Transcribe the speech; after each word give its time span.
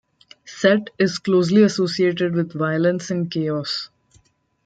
Set 0.47 0.89
is 0.97 1.19
closely 1.19 1.61
associated 1.61 2.33
with 2.33 2.53
violence 2.55 3.11
and 3.11 3.29
chaos. 3.29 3.91